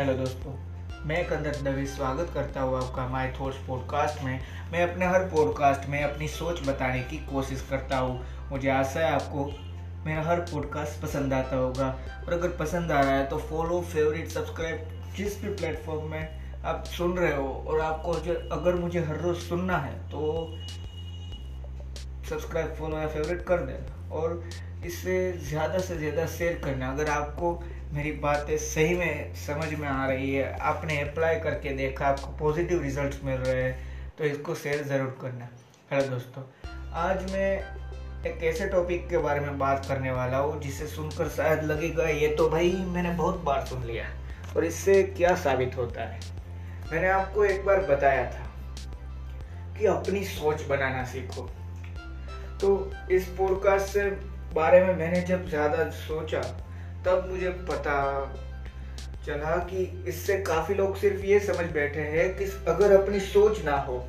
[0.00, 0.52] Hello दोस्तों,
[1.06, 4.40] मैं कंदर दवे स्वागत करता हूँ आपका माय थॉट्स पॉडकास्ट में।
[4.72, 9.10] मैं अपने हर पॉडकास्ट में अपनी सोच बताने की कोशिश करता हूँ। मुझे आशा है
[9.12, 9.44] आपको
[10.06, 11.88] मेरा हर पॉडकास्ट पसंद आता होगा।
[12.18, 16.84] और अगर पसंद आ रहा है तो फॉलो फेवरेट सब्सक्राइब जिस भी प्लेटफॉर्म में आप
[16.86, 20.56] सुन रहे हो। और आपको जो, अगर मुझे हर रोज़ सुनना है तो
[22.30, 24.42] सब्सक्राइब फॉलो या फेवरेट कर देना। और
[24.86, 27.52] इससे ज़्यादा से ज़्यादा शेयर करना। अगर आपको
[27.92, 32.82] मेरी बातें सही में समझ में आ रही है, आपने अप्लाई करके देखा, आपको पॉजिटिव
[32.82, 35.48] रिजल्ट्स मिल रहे हैं तो इसको शेयर ज़रूर करना।
[35.92, 36.42] हेलो दोस्तों,
[36.94, 37.50] आज मैं
[38.26, 42.28] एक ऐसे टॉपिक के बारे में बात करने वाला हूँ, जिसे सुनकर शायद लगेगा, ये
[42.36, 44.06] तो भाई मैंने बहुत बार सुन लिया
[44.56, 46.20] और इससे क्या साबित होता है?
[46.92, 48.48] मैंने आपको एक बार बताया था
[49.78, 51.48] कि अपनी सोच बनाना सीखो।
[52.60, 54.10] तो इस पॉडकास्ट से
[54.54, 56.40] बारे में मैंने जब ज़्यादा सोचा,
[57.04, 57.98] तब मुझे पता
[59.26, 63.76] चला कि इससे काफ़ी लोग सिर्फ़ ये समझ बैठे हैं कि अगर अपनी सोच ना
[63.78, 64.04] हो,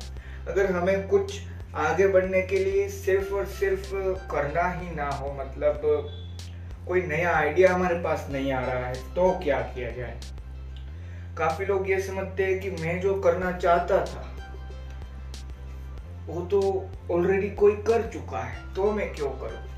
[0.48, 1.40] अगर हमें कुछ
[1.76, 3.92] आगे बढ़ने के लिए सिर्फ़ और सिर्फ़
[4.30, 5.80] करना ही ना हो मतलब
[6.88, 10.20] कोई नया आइडिया हमारे पास नहीं आ रहा है तो क्या किया जाए?
[11.38, 14.28] काफ़ी लोग ये समझते हैं कि मैं जो करना चाहता था,
[16.26, 16.60] वो तो
[17.10, 19.71] ऑलरेडी कोई कर चुका है तो मैं क्यों करूँ?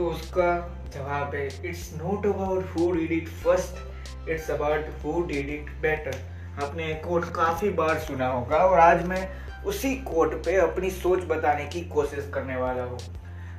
[0.00, 0.52] तो उसका
[0.94, 6.14] जवाब है it's not about who did it first it's about who did it better
[6.62, 9.20] आपने कोट काफ़ी बार सुना होगा और आज मैं
[9.64, 12.98] उसी कोट पे अपनी सोच बताने की कोशिश करने वाला हूँ।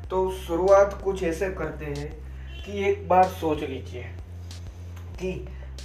[0.10, 2.10] तो शुरुआत कुछ ऐसे करते हैं
[2.64, 4.04] कि एक बार सोच लीजिए
[5.20, 5.34] कि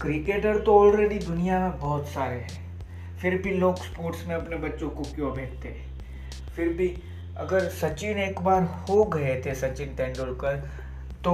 [0.00, 4.88] क्रिकेटर तो ऑलरेडी दुनिया में बहुत सारे हैं, फिर भी लोग स्पोर्ट्स में अपने बच्चों
[4.90, 5.86] को क्यों भेजते हैं?
[6.56, 6.88] फिर भी
[7.36, 10.56] अगर सचिन एक बार हो गए थे सचिन तेंदुलकर
[11.24, 11.32] तो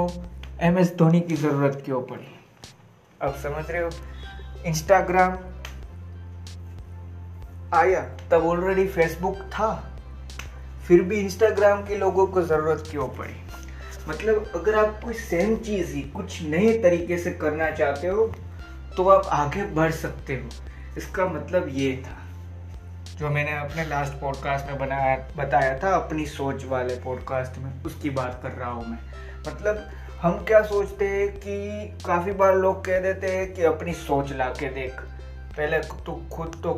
[0.60, 2.26] एम एस धोनी की ज़रूरत क्यों पड़ी?
[3.22, 3.90] अब समझ रहे हो?
[4.66, 5.36] इंस्टाग्राम
[7.74, 8.00] आया,
[8.30, 9.98] तब ऑलरेडी फेसबुक था।
[10.88, 13.36] फिर भी इंस्टाग्राम के लोगों को ज़रूरत क्यों पड़ी?
[14.08, 18.26] मतलब अगर आप कोई सेम चीज़ ही, कुछ नए तरीके से करना चाहते हो
[18.96, 20.48] तो आप आगे बढ़ सकते हो।
[20.98, 22.21] इसका मतलब ये था।
[23.22, 28.10] जो मैंने अपने लास्ट पॉडकास्ट में बनाया, बताया था, अपनी सोच वाले पॉडकास्ट में, उसकी
[28.10, 28.98] बात कर रहा हूँ मैं।
[29.48, 29.88] मतलब
[30.22, 34.44] हम क्या सोचते हैं कि काफ़ी बार लोग कह देते हैं कि अपनी सोच ला
[34.44, 35.00] के देख।
[35.56, 36.72] पहले तू खुद तो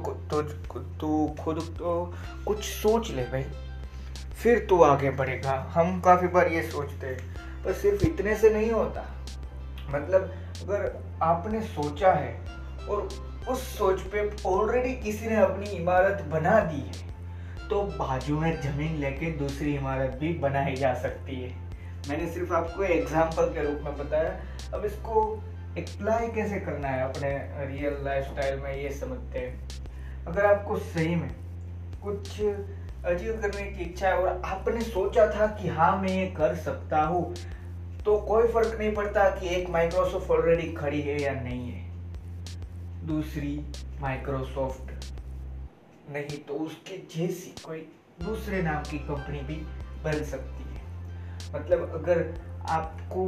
[1.01, 2.15] तू खुद तो
[2.47, 3.43] कुछ सोच ले भाई।
[4.43, 8.71] फिर तू आगे बढ़ेगा। हम काफ़ी बार ये सोचते हैं, पर सिर्फ़ इतने से नहीं
[8.71, 9.11] होता।
[9.89, 10.23] मतलब
[10.63, 12.41] अगर आपने सोचा है
[12.91, 18.61] और उस सोच पे ऑलरेडी किसी ने अपनी इमारत बना दी है तो बाजू में
[18.63, 21.49] ज़मीन लेके दूसरी इमारत भी बनाई जा सकती है।
[22.09, 24.31] मैंने सिर्फ़ आपको एग्ज़ाम्पल के रूप में बताया।
[24.75, 25.23] अब इसको
[25.79, 27.31] अप्लाई कैसे करना है अपने
[27.69, 31.31] रियल लाइफस्टाइल में, ये समझते हैं। अगर आपको सही में
[32.05, 36.55] कुछ अचीव करने की इच्छा है और आपने सोचा था कि हाँ मैं ये कर
[36.65, 37.35] सकता हूँ
[38.05, 41.84] तो कोई फ़र्क नहीं पड़ता कि एक माइक्रोसॉफ्ट ऑलरेडी खड़ी है या नहीं है।
[43.07, 43.55] दूसरी
[44.01, 44.93] माइक्रोसॉफ्ट
[46.11, 47.79] नहीं तो उसके जैसी कोई
[48.23, 49.55] दूसरे नाम की कंपनी भी
[50.05, 50.83] बन सकती है।
[51.55, 52.23] मतलब अगर
[52.71, 53.27] आपको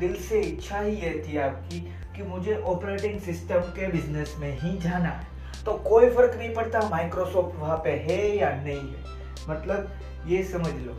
[0.00, 1.80] दिल से इच्छा ही ये थी आपकी
[2.16, 6.88] कि मुझे ऑपरेटिंग सिस्टम के बिज़नेस में ही जाना है तो कोई फ़र्क नहीं पड़ता
[6.90, 9.90] माइक्रोसॉफ्ट वहाँ पे है या नहीं है। मतलब
[10.26, 10.92] ये समझ लो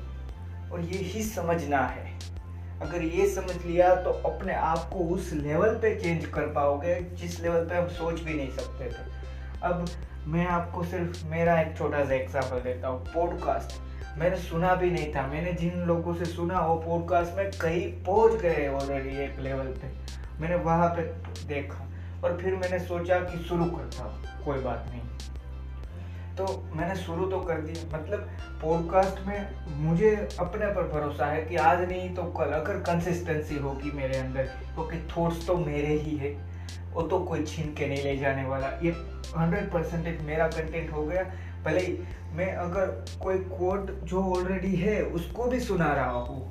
[0.73, 2.04] और ये ही समझना है।
[2.81, 7.39] अगर ये समझ लिया तो अपने आप को उस लेवल पे चेंज कर पाओगे, जिस
[7.41, 9.13] लेवल पे हम सोच भी नहीं सकते थे।
[9.63, 9.85] अब
[10.27, 15.13] मैं आपको सिर्फ़, मेरा एक छोटा सा एग्ज़ाम्पल देता हूँ पॉडकास्ट मैंने सुना भी नहीं
[15.13, 19.73] था। मैंने जिन लोगों से सुना वो पॉडकास्ट में कहीं पहुँच गए ऑलरेडी एक लेवल
[19.81, 19.87] पे।
[20.41, 21.01] मैंने वहाँ पे
[21.47, 21.87] देखा
[22.23, 25.01] और फिर मैंने सोचा कि शुरू करता हूँ। कोई बात नहीं।
[26.37, 28.27] तो मैंने शुरू तो कर दिया। मतलब
[28.61, 30.09] पॉडकास्ट में मुझे
[30.39, 34.43] अपने पर भरोसा है कि आज नहीं तो कल, अगर कंसिस्टेंसी होगी मेरे अंदर,
[34.73, 36.31] क्योंकि तो थॉट्स तो मेरे ही है,
[36.93, 38.91] वो तो कोई छीन के नहीं ले जाने वाला। ये
[39.37, 41.23] हंड्रेड परसेंटेज मेरा कंटेंट हो गया।
[41.65, 41.97] भले ही
[42.33, 42.85] मैं अगर
[43.21, 46.41] कोई कोड जो ऑलरेडी है, उसको भी सुना रहा हूँ,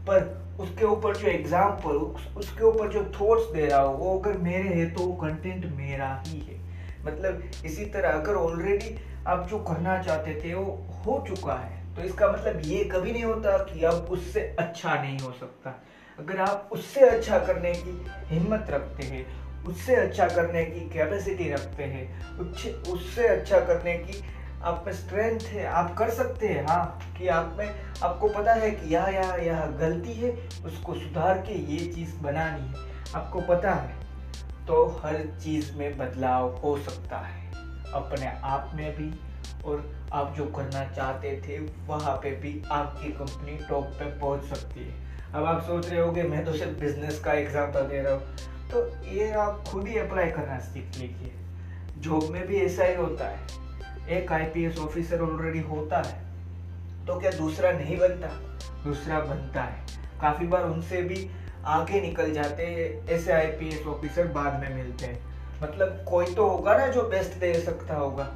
[0.00, 1.96] पर उसके ऊपर जो एग्ज़ाम्पल
[2.36, 6.22] उसके ऊपर जो थॉट्स दे रहा हूँ, वो अगर मेरे है तो वो कंटेंट मेरा
[6.26, 6.60] ही है।
[7.04, 8.94] मतलब इसी तरह अगर ऑलरेडी
[9.26, 10.72] आप जो करना चाहते थे वो
[11.04, 15.18] हो चुका है। तो इसका मतलब ये कभी नहीं होता कि अब उससे अच्छा नहीं
[15.18, 15.74] हो सकता।
[16.18, 19.26] अगर आप उससे अच्छा करने की हिम्मत रखते हैं,
[19.64, 22.38] उससे अच्छा करने की कैपेसिटी रखते हैं
[22.92, 24.22] उससे अच्छा करने की
[24.62, 27.70] आप में स्ट्रेंथ है, आप कर सकते हैं हाँ कि आप में,
[28.02, 30.30] आपको पता है कि यह यह यह गलती है,
[30.64, 33.94] उसको सुधार के ये चीज़ बनानी है। आपको पता है
[34.66, 37.41] तो हर चीज़ में बदलाव हो सकता है।
[37.94, 39.10] अपने आप में भी
[39.64, 44.80] और आप जो करना चाहते थे, वहाँ पे भी आपकी कंपनी टॉप पे पहुँच सकती
[44.80, 44.94] है।
[45.34, 48.36] अब आप सोच रहे होगे, मैं तो सिर्फ़ बिज़नेस का एग्जांपल दे रहा हूँ।
[48.70, 51.32] तो ये आप खुद ही अप्लाई करना सीख लीजिए।
[51.98, 53.60] जॉब में भी ऐसा ही होता है।
[54.10, 56.20] एक आईपीएस ऑफिसर ऑलरेडी होता है
[57.06, 58.28] तो क्या दूसरा नहीं बनता?
[58.84, 59.86] दूसरा बनता है।
[60.20, 61.28] काफ़ी बार उनसे भी
[61.66, 65.31] आगे निकल जाते हैं ऐसे आईपीएस ऑफिसर बाद में मिलते हैं।
[65.62, 68.28] मतलब कोई तो होगा ना जो बेस्ट दे सकता होगा।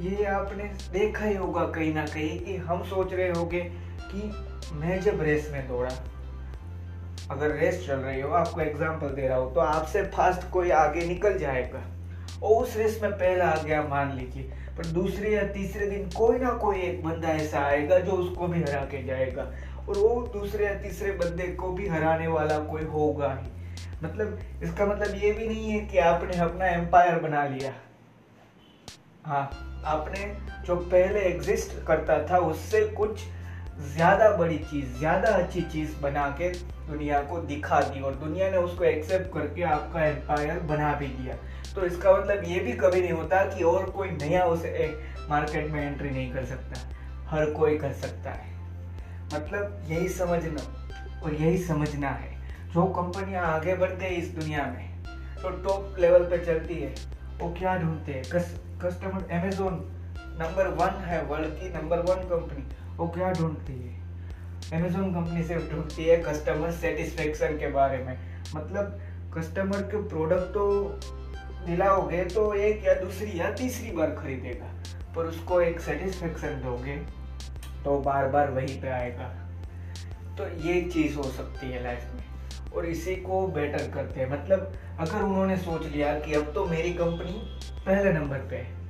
[0.00, 3.60] ये आपने देखा ही होगा कहीं ना कहीं कि हम सोच रहे होंगे
[4.04, 4.30] कि
[4.74, 5.90] मैं जब रेस में दौड़ा,
[7.30, 11.06] अगर रेस चल रही हो, आपको एग्जांपल दे रहा हूँ तो आपसे फास्ट कोई आगे
[11.06, 11.82] निकल जाएगा।
[12.42, 14.42] और उस रेस में पहला आ गया मान लीजिए,
[14.78, 18.62] पर दूसरे या तीसरे दिन कोई ना कोई एक बंदा ऐसा आएगा जो उसको भी
[18.62, 19.42] हरा के जाएगा।
[19.82, 23.50] और वो दूसरे या तीसरे बंदे को भी हराने वाला कोई होगा ही
[24.02, 27.72] मतलब इसका मतलब ये भी नहीं है कि आपने अपना एम्पायर बना लिया।
[29.26, 29.50] हाँ
[29.86, 30.24] आपने
[30.66, 33.20] जो पहले एग्जिस्ट करता था, उससे कुछ
[33.94, 36.48] ज़्यादा बड़ी चीज़, ज़्यादा अच्छी चीज़ बना के
[36.88, 41.36] दुनिया को दिखा दी और दुनिया ने उसको एक्सेप्ट करके आपका एम्पायर बना भी दिया
[41.74, 44.64] तो इसका मतलब ये भी कभी नहीं होता कि और कोई नया उस
[45.30, 46.80] मार्केट में एंट्री नहीं कर सकता।
[47.28, 48.50] हर कोई कर सकता है।
[49.34, 50.62] मतलब यही समझना
[51.22, 52.31] और यही समझना है।
[52.74, 55.02] जो कंपनियाँ आगे बढ़ते हैं इस दुनिया में
[55.42, 56.94] तो टॉप लेवल पे चलती है।
[57.40, 58.22] वो क्या ढूंढते हैं?
[58.24, 59.74] Cus, customer Amazon
[60.40, 62.64] number one है वर्ल्ड की नंबर वन कंपनी
[62.96, 64.00] वो क्या ढूंढती है?
[64.72, 68.16] अमेजोन कंपनी सिर्फ़ ढूंढती है कस्टमर सेटिस्फेक्शन के बारे में।
[68.54, 68.98] मतलब
[69.36, 70.66] कस्टमर के प्रोडक्ट तो
[71.66, 74.72] दिलाओगे तो एक या दूसरी या तीसरी बार खरीदेगा
[75.16, 76.96] पर उसको एक सेटिस्फेक्शन दोगे
[77.84, 79.28] तो बार बार वहीं पे आएगा।
[80.38, 82.30] तो ये चीज़ हो सकती है लाइफ में।
[82.76, 86.92] और इसी को बेटर करते हैं। मतलब अगर उन्होंने सोच लिया कि अब तो मेरी
[86.94, 87.32] कंपनी
[87.86, 88.80] पहले नंबर पे है,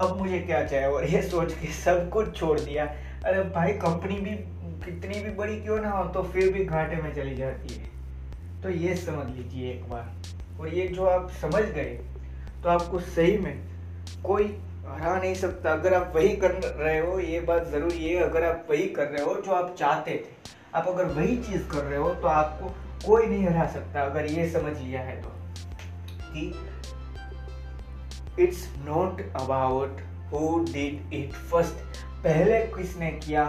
[0.00, 0.86] अब मुझे क्या चाहिए?
[0.86, 2.84] और ये सोच के सब कुछ छोड़ दिया।
[3.24, 4.36] अरे भाई कंपनी भी
[4.84, 8.70] कितनी भी बड़ी क्यों ना हो तो फिर भी घाटे में चली जाती है। तो
[8.70, 11.98] ये समझ लीजिए एक बार। और ये जो आप समझ गए
[12.62, 13.56] तो आपको सही में
[14.24, 14.44] कोई
[14.88, 18.66] हरा नहीं सकता। अगर आप वही कर रहे हो, ये बात ज़रूरी है, अगर आप
[18.70, 22.08] वही कर रहे हो जो आप चाहते थे आप अगर वही चीज़ कर रहे हो
[22.14, 22.68] तो आपको
[23.06, 25.28] कोई नहीं हरा सकता, अगर ये समझ लिया है तो।
[26.24, 26.52] कि
[28.38, 30.00] it's not about
[30.32, 33.44] who did it first पहले किसने किया,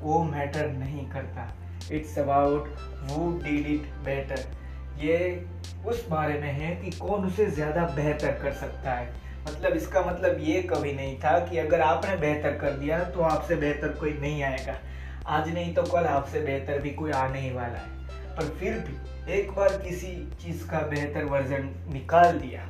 [0.00, 1.48] वो मैटर नहीं करता।
[1.92, 2.68] It's about
[3.10, 4.44] who did it better
[4.98, 5.18] ये
[5.86, 9.10] उस बारे में है कि कौन उसे ज़्यादा बेहतर कर सकता है।
[9.46, 13.56] मतलब इसका मतलब ये कभी नहीं था कि अगर आपने बेहतर कर दिया तो आपसे
[13.56, 14.76] बेहतर कोई नहीं आएगा।
[15.26, 19.32] आज नहीं तो कल आपसे बेहतर भी कोई आने ही वाला है। पर फिर भी
[19.32, 20.06] एक बार किसी
[20.42, 22.66] चीज़ का बेहतर वर्जन निकाल दिया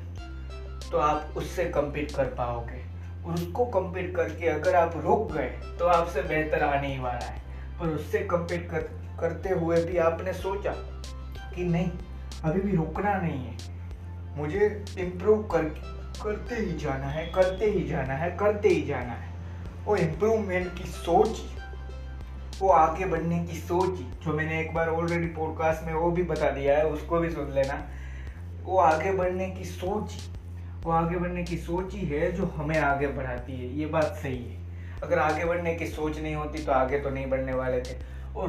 [0.91, 2.81] तो आप उससे कम्पीट कर पाओगे।
[3.25, 7.41] और उसको कम्पीट करके अगर आप रुक गए तो आपसे बेहतर आने ही वाला है।
[7.81, 8.83] पर उससे कम्पीट कर,
[9.21, 10.73] करते हुए भी आपने सोचा
[11.55, 11.91] कि नहीं
[12.45, 15.91] अभी भी रुकना नहीं है। मुझे इम्प्रूव करके
[16.21, 19.31] करते ही जाना है करते ही जाना है करते ही जाना है।
[19.85, 21.41] वो इम्प्रूवमेंट की सोच
[22.63, 26.51] वो आगे बढ़ने की सोच, जो मैंने एक बार ऑलरेडी पॉडकास्ट में वो भी बता
[26.51, 27.79] दिया है, उसको भी सुन लेना।
[28.65, 30.13] वो आगे बढ़ने की सोच,
[30.85, 34.37] वो आगे बढ़ने की सोच ही है जो हमें आगे बढ़ाती है, ये बात सही
[34.37, 37.99] है। अगर आगे बढ़ने की सोच नहीं होती तो आगे तो नहीं बढ़ने वाले थे।
[38.37, 38.49] और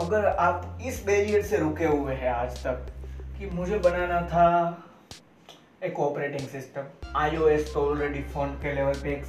[0.00, 2.86] अगर आप इस बैरियर से रुके हुए हैं आज तक,
[3.38, 4.46] कि मुझे बनाना था
[5.84, 9.20] एक ऑपरेटिंग सिस्टम आईओएस तो ऑलरेडी फ़ोन के लेवल पे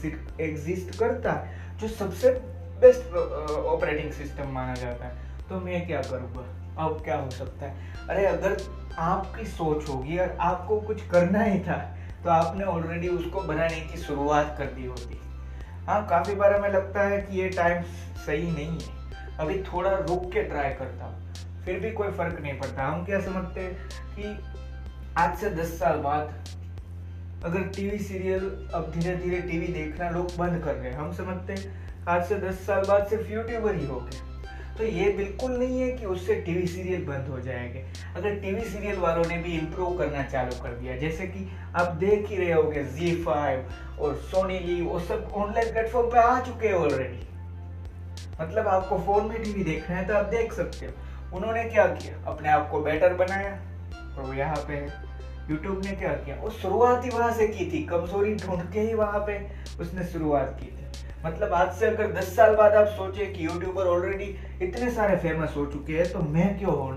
[0.43, 2.39] एग्जिस्ट करता है, जो सबसे
[2.81, 6.45] बेस्ट ऑपरेटिंग सिस्टम माना जाता है। तो मैं क्या करूँगा?
[6.79, 7.89] अब क्या हो सकता है?
[8.09, 8.57] अरे, अगर
[8.99, 11.77] आपकी सोच होगी और आपको कुछ करना ही था
[12.23, 15.19] तो आपने ऑलरेडी उसको बनाने की शुरुआत कर दी होती।
[15.85, 17.83] हाँ काफ़ी बार हमें लगता है कि ये टाइम
[18.25, 21.33] सही नहीं है। अभी थोड़ा रुक के ट्राई करता हूँ,
[21.65, 23.73] फिर भी कोई फ़र्क नहीं पड़ता। हम क्या समझते हैं
[24.15, 24.37] कि
[25.17, 26.33] आज से दस साल बाद
[27.45, 31.53] अगर टीवी सीरियल अब धीरे धीरे टीवी देखना लोग बंद कर रहे हैं, हम समझते
[31.53, 34.19] हैं आज से दस साल बाद सिर्फ़ यूट्यूबर ही हो गए।
[34.77, 37.83] तो ये बिल्कुल नहीं है कि उससे टीवी सीरियल बंद हो जाएँगे।
[38.15, 42.27] अगर टीवी सीरियल वालों ने भी इम्प्रूव करना चालू कर दिया, जैसे कि आप देख
[42.29, 46.67] ही रहे होगे जी फाइव और सोनी ली वो सब ऑनलाइन प्लेटफॉर्म पे आ चुके
[46.67, 47.27] हैं ऑलरेडी
[48.41, 52.15] मतलब आपको फ़ोन में टीवी देखना है तो आप देख सकते हो। उन्होंने क्या किया?
[52.27, 53.51] अपने आप को बेटर बनाया
[54.17, 54.85] और वो यहाँ पे
[55.51, 56.35] यूट्यूब ने क्या किया?
[56.41, 59.39] वो शुरुआत ही वहाँ से की थी। कमज़ोरी ढूंढ के ही वहाँ पे
[59.81, 60.79] उसने शुरुआत की थी।
[61.25, 65.53] मतलब आज से अगर दस साल बाद आप सोचे कि यूट्यूबर ऑलरेडी इतने सारे फ़ेमस
[65.57, 66.89] हो चुके हैं तो मैं क्यों हो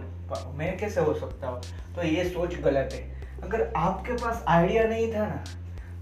[0.59, 1.61] मैं कैसे हो सकता हूँ?
[1.97, 3.03] तो ये सोच गलत है।
[3.43, 5.45] अगर आपके पास आइडिया नहीं था ना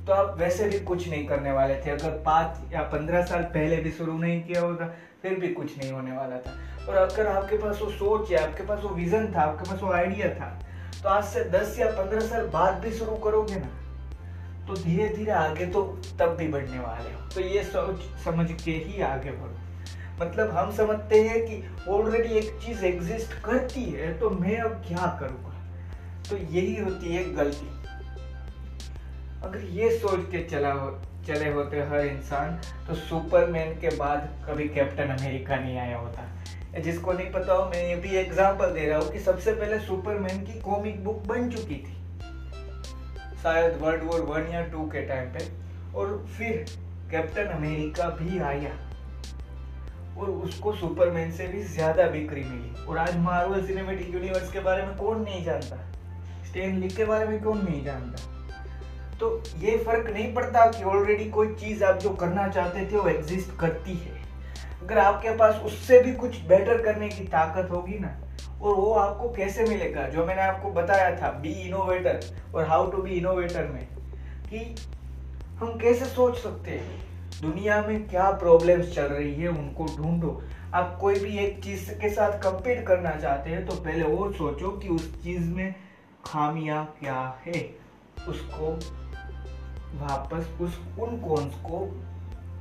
[0.06, 3.76] तो आप वैसे भी कुछ नहीं करने वाले थे। अगर पाँच या पंद्रह साल पहले
[3.76, 4.86] भी शुरू नहीं किया होता,
[5.22, 6.56] फिर भी कुछ नहीं होने वाला था।
[6.88, 9.92] और अगर आपके पास वो सोच है आपके पास वो विजन था, आपके पास वो
[9.92, 10.58] आइडिया था
[10.92, 13.70] तो आज से दस या पंद्रह साल बाद भी शुरू करोगे ना
[14.66, 15.82] तो धीरे धीरे आगे तो
[16.18, 19.60] तब भी बढ़ने वाले हो। तो ये सोच समझ के ही आगे बढ़ो।
[20.20, 25.06] मतलब हम समझते हैं कि ऑलरेडी एक चीज़ एग्जिस्ट करती है तो मैं अब क्या
[25.20, 25.54] करूँगा?
[26.28, 27.66] तो यही होती है गलती।
[29.42, 30.90] अगर ये सोच के चला हो,
[31.26, 36.28] चले होते हर इंसान तो सुपरमैन के बाद कभी कैप्टन अमेरिका नहीं आया होता।
[36.80, 40.44] जिसको नहीं पता हो, मैं ये भी एग्जांपल दे रहा हूँ कि सबसे पहले सुपरमैन
[40.44, 41.96] की कॉमिक बुक बन चुकी थी।
[43.42, 45.62] शायद वर्ल्ड वॉर वन या टू के टाइम पे।
[45.94, 46.64] और फिर
[47.10, 48.70] कैप्टन अमेरिका भी आया।
[50.18, 54.82] और उसको सुपरमैन से भी ज़्यादा बिक्री मिली। और आज मार्वल सिनेमेटिक यूनिवर्स के बारे
[54.82, 55.76] में कौन नहीं जानता?
[56.44, 58.48] स्टेन ली के बारे में कौन नहीं जानता?
[59.20, 63.08] तो ये फ़र्क नहीं पड़ता कि ऑलरेडी कोई चीज़ आप जो करना चाहते थे, वो
[63.08, 64.21] एग्जिस्ट करती है।
[64.82, 68.16] अगर आपके पास उससे भी कुछ बेटर करने की ताकत होगी ना,
[68.62, 70.08] और वो आपको कैसे मिलेगा?
[70.08, 72.20] जो मैंने आपको बताया था बी इनोवेटर
[72.54, 73.86] और हाउ टू बी इनोवेटर में,
[74.50, 74.74] कि
[75.56, 77.00] हम कैसे सोच सकते हैं?
[77.42, 80.40] दुनिया में क्या प्रॉब्लम्स चल रही है, उनको ढूंढो।
[80.74, 84.70] आप कोई भी एक चीज़ के साथ कंपेयर करना चाहते हैं तो पहले वो सोचो
[84.78, 85.74] कि उस चीज़ में
[86.24, 87.60] खामियाँ क्या है।
[88.28, 88.72] उसको
[89.98, 91.80] वापस, उस, उन कॉन्स को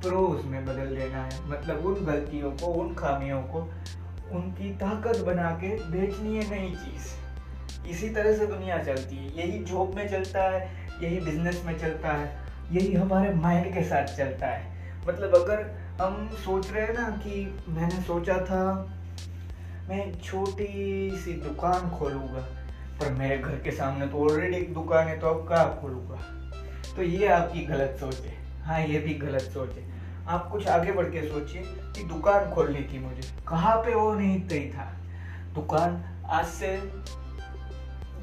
[0.02, 3.60] प्रोज में बदल देना है। मतलब उन गलतियों को, उन खामियों को,
[4.32, 9.60] उनकी ताकत बना के बेचनी है नई चीज़। इसी तरह से दुनिया चलती है। यही
[9.60, 10.70] जॉब में चलता है,
[11.04, 12.38] यही बिज़नेस में चलता है,
[12.72, 14.72] यही हमारे माइंड के साथ चलता है।
[15.08, 18.98] मतलब अगर हम सोच रहे हैं ना कि मैंने सोचा था,
[19.90, 22.48] मैं छोटी सी दुकान खोलूँगा,
[23.00, 26.16] पर मेरे घर के सामने तो ऑलरेडी एक दुकान है तो अब क्या खोलूँगा?
[26.96, 29.91] तो ये आपकी गलत सोच है। हाँ ये भी गलत सोच है।
[30.28, 31.62] आप कुछ आगे बढ़ के सोचिए
[31.96, 34.86] कि दुकान खोलनी थी मुझे कहाँ पे वो नहीं तय था।
[35.54, 36.76] दुकान आज से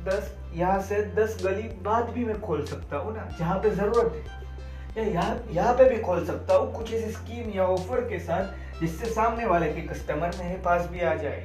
[0.05, 4.13] दस, यहाँ से दस गली बाद भी मैं खोल सकता हूँ ना, जहाँ पे ज़रूरत
[4.15, 4.37] है।
[4.97, 8.81] या यहाँ यहाँ पे भी खोल सकता हूँ कुछ ऐसी स्कीम या ऑफ़र के साथ
[8.81, 11.43] जिससे सामने वाले के कस्टमर मेरे पास भी आ जाए।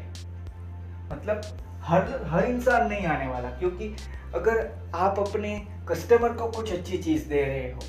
[1.11, 1.41] मतलब
[1.83, 3.95] हर हर इंसान नहीं आने वाला, क्योंकि
[4.35, 7.79] अगर आप अपने कस्टमर को कुछ अच्छी चीज़ दे रहे हो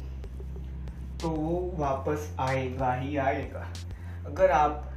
[1.24, 3.60] तो वो वापस आएगा ही आएगा।
[4.26, 4.90] अगर आप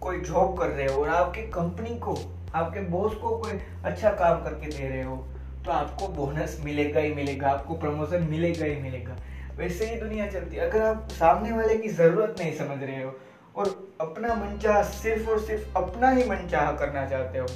[0.00, 2.14] कोई जॉब कर रहे हो और आपकी कंपनी को,
[2.54, 5.16] आपके बॉस को कोई अच्छा काम करके दे रहे हो
[5.64, 9.16] तो आपको बोनस मिलेगा ही मिलेगा, आपको प्रमोशन मिलेगा ही मिलेगा।
[9.56, 13.12] वैसे ही दुनिया चलती है। अगर आप सामने वाले की ज़रूरत नहीं समझ रहे हो
[13.56, 13.68] और
[14.00, 17.46] अपना मनचाह सिर्फ़ और सिर्फ़ अपना ही मनचाह करना चाहते हो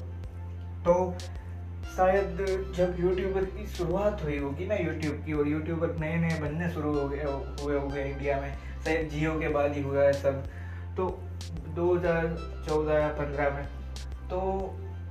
[0.87, 0.95] तो
[1.97, 2.41] शायद
[2.77, 6.93] जब यूट्यूबर की शुरुआत हुई होगी ना यूट्यूब की, और यूट्यूबर नए नए बनने शुरू
[6.95, 7.23] हो गए,
[7.63, 8.53] हुए हो गए इंडिया में,
[8.85, 10.43] शायद जियो के बाद ही हुआ है सब।
[10.97, 11.07] तो
[11.77, 13.65] 2014 या 15 में
[14.31, 14.41] तो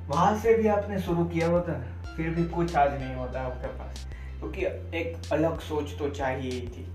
[0.08, 3.68] वहाँ से भी आपने शुरू किया होता ना, फिर भी कुछ आज नहीं होता आपके
[3.80, 4.06] पास,
[4.40, 4.66] क्योंकि
[4.98, 6.86] एक अलग सोच तो चाहिए ही थी।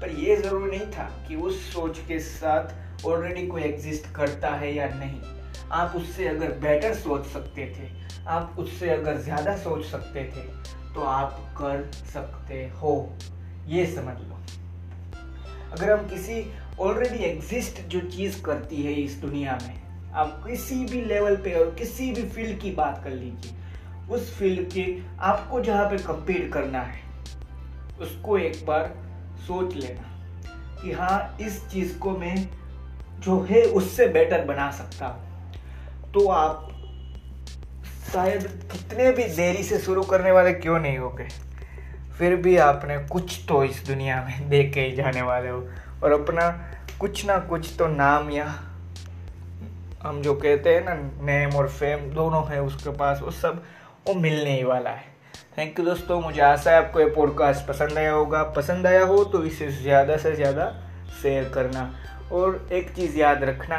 [0.00, 4.74] पर ये ज़रूरी नहीं था कि उस सोच के साथ ऑलरेडी कोई एग्जिस्ट करता है
[4.74, 5.20] या नहीं।
[5.72, 7.88] आप उससे अगर बेटर सोच सकते थे,
[8.28, 10.42] आप उससे अगर ज़्यादा सोच सकते थे
[10.94, 12.94] तो आप कर सकते हो।
[13.68, 14.38] ये समझ लो।
[15.72, 16.44] अगर हम किसी
[16.80, 19.80] ऑलरेडी एग्जिस्ट जो चीज़ करती है इस दुनिया में,
[20.12, 23.54] आप किसी भी लेवल पे और किसी भी फ़ील्ड की बात कर लीजिए,
[24.10, 24.86] उस फ़ील्ड के
[25.22, 27.00] आपको जहाँ पे कंपीट करना है,
[28.00, 28.94] उसको एक बार
[29.46, 30.08] सोच लेना
[30.82, 32.36] कि हाँ इस चीज़ को मैं
[33.20, 35.28] जो है उससे बेटर बना सकता हूँ।
[36.14, 36.68] तो आप
[38.12, 41.28] शायद कितने भी देरी से शुरू करने वाले क्यों नहीं हो गए?
[42.18, 45.60] फिर भी आपने कुछ तो इस दुनिया में दे के ही जाने वाले हो।
[46.02, 46.48] और अपना
[47.00, 48.46] कुछ ना कुछ तो नाम या
[50.02, 50.94] हम जो कहते हैं ना
[51.26, 53.62] नेम और फेम दोनों है उसके पास, वो सब
[54.08, 55.08] वो मिलने ही वाला है।
[55.58, 59.22] थैंक यू दोस्तों, मुझे आशा है आपको ये पॉडकास्ट पसंद आया होगा। पसंद आया हो
[59.24, 60.70] तो इसे ज़्यादा से ज़्यादा
[61.22, 61.90] शेयर करना।
[62.32, 63.78] और एक चीज़ याद रखना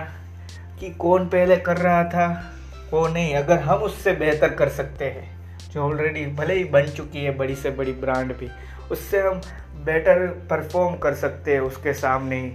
[0.82, 2.54] कि कौन पहले कर रहा था
[2.92, 7.26] वो नहीं। अगर हम उससे बेहतर कर सकते हैं, जो ऑलरेडी भले ही बन चुकी
[7.26, 8.50] है बड़ी से बड़ी ब्रांड भी,
[8.92, 9.42] उससे हम
[9.86, 12.54] बेटर परफॉर्म कर सकते हैं उसके सामने। ही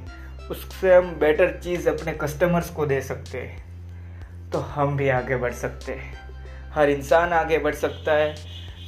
[0.51, 3.67] उससे हम बेटर चीज़ अपने कस्टमर्स को दे सकते हैं।
[4.51, 6.15] तो हम भी आगे बढ़ सकते हैं।
[6.75, 8.35] हर इंसान आगे बढ़ सकता है।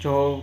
[0.01, 0.43] जो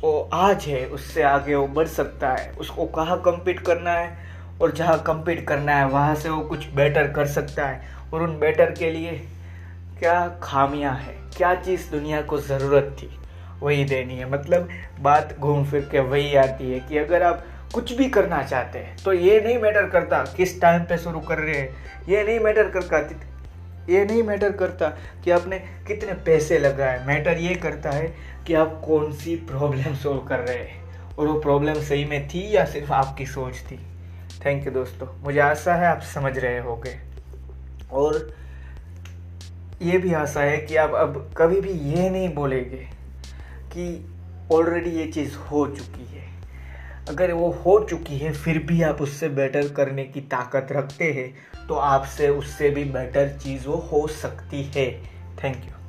[0.00, 4.18] वो आज है, उससे आगे वो बढ़ सकता है। उसको कहाँ कम्पीट करना है?
[4.62, 8.70] और जहाँ कम्पीट करना है, वहाँ से वो कुछ बेटर कर सकता है। उन बेटर
[8.70, 9.12] के लिए
[9.98, 11.16] क्या खामियाँ हैं?
[11.36, 13.10] क्या चीज़ दुनिया को ज़रूरत थी?
[13.60, 14.68] वही देनी है। मतलब
[15.00, 17.44] बात घूम फिर के वही आती है कि अगर आप
[17.74, 21.38] कुछ भी करना चाहते हैं तो ये नहीं मैटर करता किस टाइम पे शुरू कर
[21.38, 22.98] रहे हैं। ये नहीं मैटर करता
[23.90, 24.88] ये नहीं मैटर करता
[25.24, 28.14] कि आपने कितने पैसे लगाए। मैटर ये करता है
[28.46, 30.82] कि आप कौन सी प्रॉब्लम सोल्व कर रहे हैं।
[31.16, 33.80] और वो प्रॉब्लम सही में थी या सिर्फ़ आपकी सोच थी?
[34.46, 37.13] थैंक यू दोस्तों। मुझे आशा है आप समझ रहे होगे।
[37.92, 38.32] और
[39.82, 42.86] ये भी आशा है कि आप अब कभी भी ये नहीं बोलेंगे
[43.72, 43.86] कि
[44.52, 46.22] ऑलरेडी ये चीज़ हो चुकी है।
[47.08, 51.66] अगर वो हो चुकी है, फिर भी आप उससे बेटर करने की ताकत रखते हैं
[51.66, 54.90] तो आपसे उससे भी बेटर चीज़ वो हो सकती है।
[55.44, 55.83] Thank you